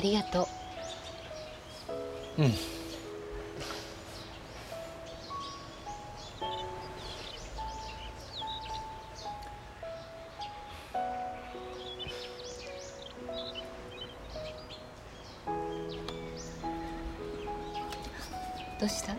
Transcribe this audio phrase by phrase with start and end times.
[0.00, 0.48] ありがと
[2.38, 2.42] う。
[2.42, 2.52] うん。
[18.80, 19.14] どうした？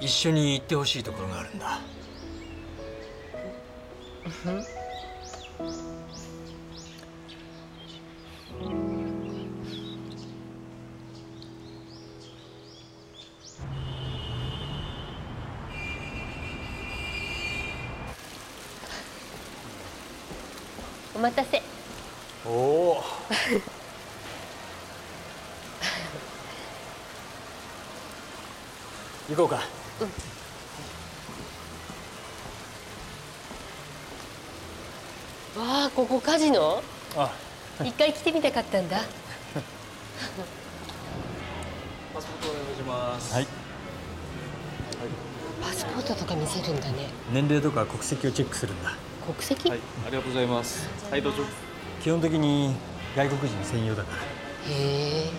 [0.00, 1.80] 一緒に行ってほしいところがあるんだ
[21.24, 21.62] 待たせ。
[22.44, 23.02] おお
[29.30, 29.54] 行こうか。
[29.56, 29.62] わ
[35.84, 36.82] あここカジノ？
[37.16, 37.32] あ。
[37.82, 38.98] 一回来てみたかったんだ。
[38.98, 39.04] パ
[42.20, 43.32] スポートお願いします。
[43.32, 43.46] はい。
[45.62, 47.08] パスポートとか見せるんだね。
[47.32, 50.86] 年齢とか国籍をチェックするんだ国籍、はい、ありがとうございます。
[51.10, 51.42] はい、どうぞ。
[52.02, 52.74] 基本的に
[53.16, 54.18] 外国人専用だから。
[54.18, 55.30] へえ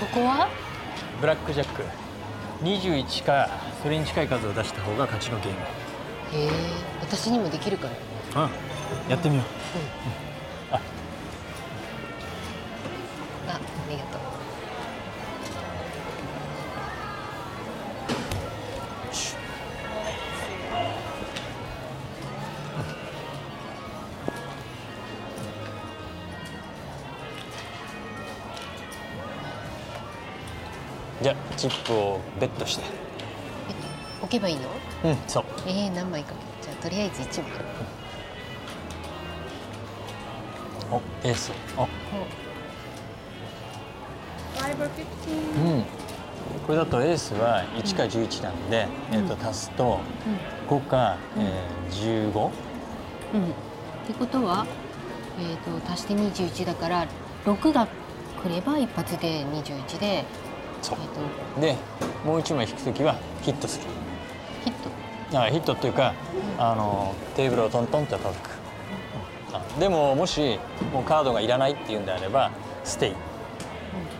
[0.00, 0.48] ここは？
[1.20, 1.82] ブラックジャック
[2.64, 3.48] 21か
[3.82, 5.58] それに近い数を出した方が勝ちのゲーム。
[6.32, 6.50] へえ
[7.00, 7.88] 私にもできるか
[8.34, 8.50] なあ
[9.08, 9.44] やってみよう。
[10.74, 11.03] あありが
[31.24, 32.82] じゃあチップをベットして。
[32.84, 32.86] え
[34.20, 34.68] 置けばいいの？
[35.04, 35.44] うんそう。
[35.66, 36.66] えー、何枚かけ？
[36.66, 37.50] じゃあとりあえず1枚。
[40.92, 41.50] おエース。
[41.78, 41.80] お。
[41.84, 41.86] お。
[41.86, 41.88] う
[45.78, 45.84] ん。
[46.66, 50.00] これだとエースは1か11なんで、えー、と足すと
[50.68, 52.50] 5か、えー、15うん。
[52.50, 52.50] っ
[54.06, 54.66] てことは、
[55.40, 57.08] えー、と足して21だから
[57.46, 57.88] 6が
[58.42, 60.24] 来れば一発で21で、え
[60.84, 61.60] そう。
[61.60, 61.76] で
[62.24, 63.86] もう1枚引くときはヒットする。
[64.64, 64.72] ヒッ
[65.32, 65.40] ト？
[65.40, 66.12] あヒットっていうか
[66.58, 68.50] あのテーブルをトントンって叩く。
[69.52, 70.58] あでももし
[70.92, 72.50] もうカードがいらないっていうんであれば
[72.84, 73.14] ステイ。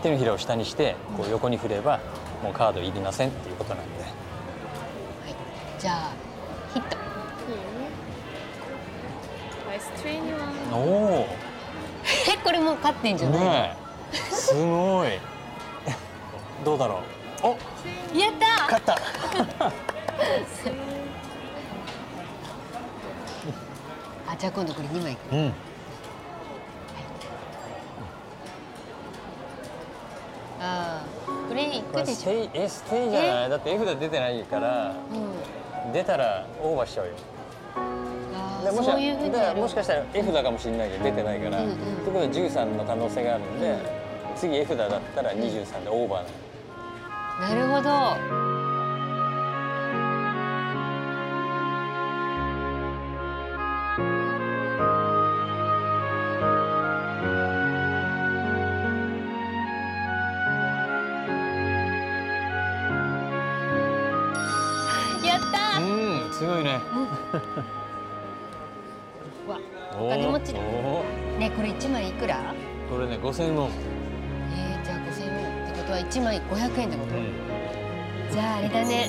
[0.02, 2.00] 手のひらを下にしてこう横に振れば
[2.42, 4.02] もうカードいりませんっていうことなんで。
[4.02, 4.14] はい。
[5.78, 6.12] じゃあ
[6.72, 6.96] ヒット.
[10.72, 11.26] おお
[12.28, 13.76] えこれもう勝ってんじゃない、ね
[14.12, 14.16] え。
[14.16, 15.08] すごい
[16.64, 17.00] どうだろ
[17.42, 17.46] う？
[17.46, 17.48] お！
[18.18, 18.46] やった！
[18.64, 18.94] 勝った。
[24.32, 25.16] あじゃあ今度これ2枚。
[25.32, 25.52] うん。
[30.60, 31.06] ああ
[31.48, 33.50] これいこれくでしょ、ステイえステイじゃない？
[33.50, 34.94] だって絵札出てないから
[35.86, 37.12] うん、出たらオーバーしちゃうよ。
[38.34, 43.76] あでもしーそういうふうにもしかしたら絵札かもしれないけど出てないから、うんうんってことは13の可能性があるんで、
[44.36, 46.28] 次絵札だったら23でオーバーなの
[47.40, 47.90] なるほど。
[65.26, 65.82] やったー。
[65.82, 66.80] うんすごいね。
[69.46, 69.58] わ
[69.98, 70.60] おお金持ちだ。
[70.60, 71.04] お
[71.38, 72.54] ねこれ1枚いくら？
[72.88, 73.93] これね5000円のえ
[75.94, 77.12] は1枚500円ってこと、
[78.32, 79.08] じゃああれだね。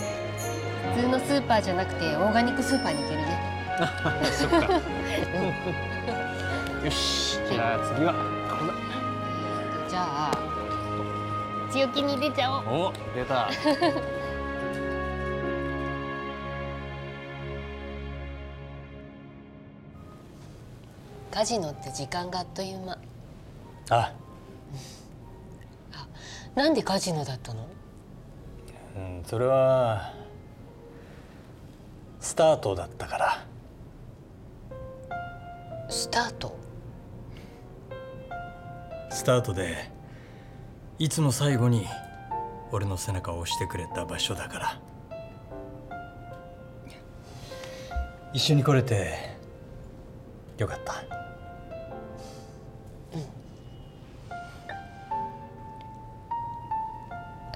[0.96, 3.40] 普通のスーパーじゃなくてオーガニックスーパーに行けるね。
[4.32, 4.58] そっか。
[6.86, 7.40] よし。
[7.50, 8.20] じゃあ次はこ
[8.64, 10.00] えーとじゃ
[10.32, 10.32] あ
[11.72, 12.66] 強気に出ちゃおう。
[12.66, 13.50] れお出た。
[21.32, 22.98] カジノって時間があっという間。
[23.90, 24.14] あ
[26.56, 27.68] なんでカジノだったの？
[28.96, 30.14] うんそれは
[32.22, 33.46] スタートだったから。
[35.90, 36.58] スタート？
[39.12, 39.92] スタートで
[40.98, 41.86] いつも最後に
[42.72, 44.80] 俺の背中を押してくれた場所だから。
[48.34, 49.14] 一緒に来れて
[50.58, 51.25] よかった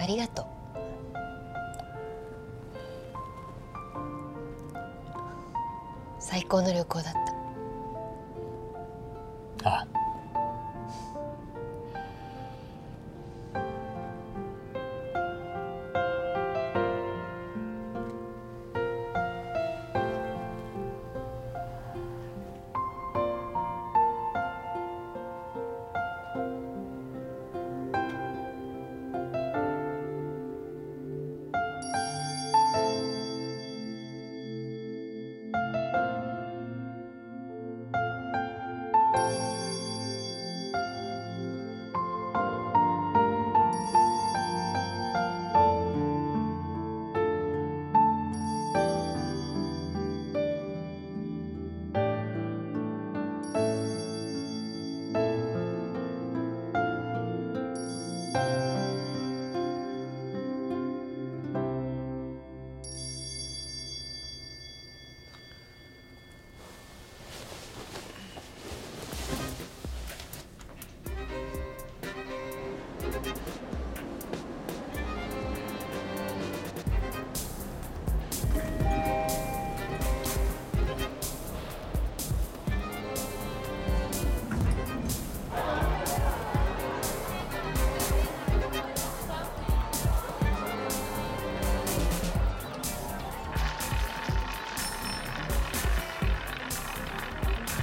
[0.10, 0.46] りがとう。
[6.20, 7.39] 最高の旅行だった。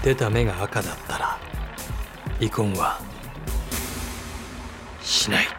[0.06, 1.36] 出た目が赤だったら
[2.38, 3.00] 離婚は
[5.02, 5.55] しない。